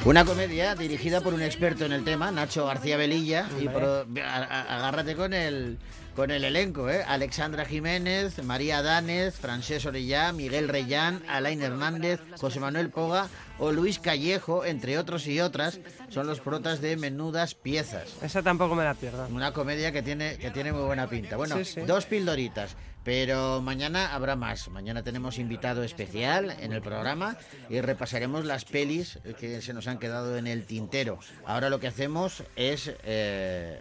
[0.06, 5.16] Una comedia dirigida por un experto en el tema, Nacho García Velilla, y a- agárrate
[5.16, 5.78] con el
[6.16, 7.02] con el elenco, ¿eh?
[7.08, 14.00] Alexandra Jiménez, María Danez, Francés Orellá, Miguel Reyán, Alain Hernández, José Manuel Poga o Luis
[14.00, 15.80] Callejo, entre otros y otras,
[16.10, 18.16] son los protas de Menudas Piezas.
[18.22, 19.28] Esa tampoco me la pierdo.
[19.32, 21.38] Una comedia que tiene, que tiene muy buena pinta.
[21.38, 21.82] Bueno, Sí, sí.
[21.82, 22.76] dos pildoritas,
[23.10, 24.70] pero mañana habrá más.
[24.70, 27.38] Mañana tenemos invitado especial en el programa
[27.68, 31.18] y repasaremos las pelis que se nos han quedado en el tintero.
[31.44, 33.80] Ahora lo que hacemos es eh,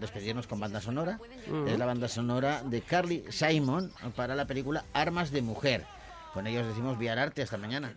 [0.00, 1.20] despedirnos con banda sonora.
[1.46, 1.68] Ujú.
[1.68, 5.86] Es la banda sonora de Carly Simon para la película Armas de Mujer.
[6.32, 7.42] Con ellos decimos Viar Arte.
[7.42, 7.94] Hasta mañana.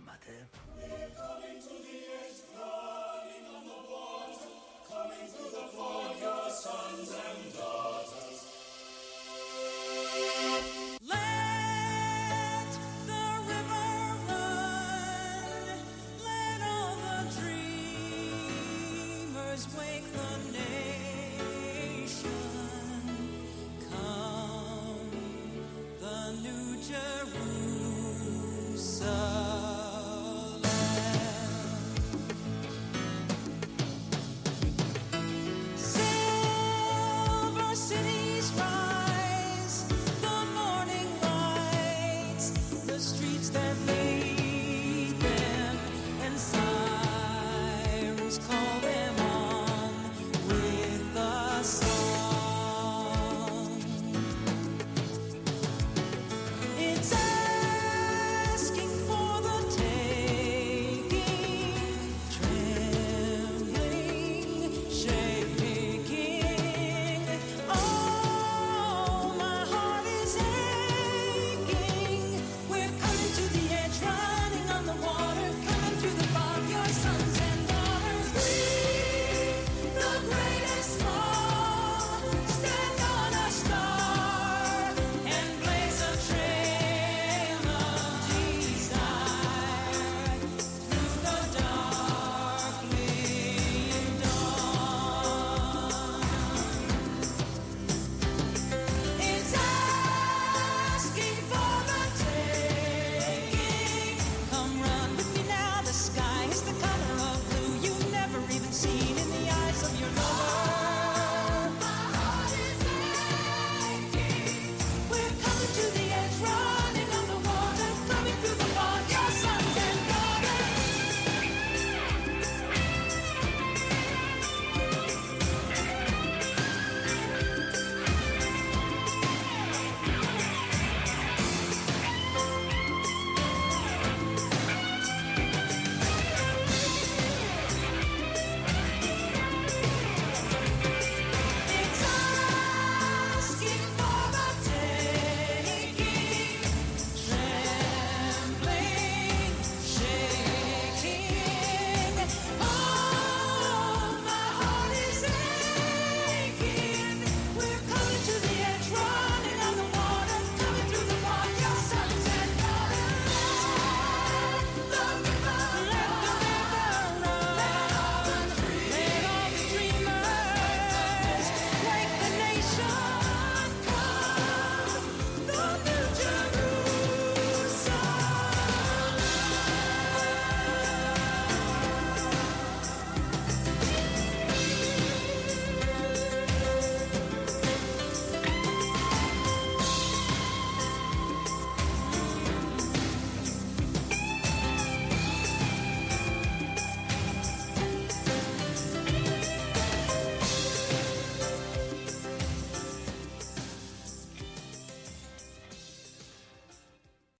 [26.88, 27.77] Jerusalem.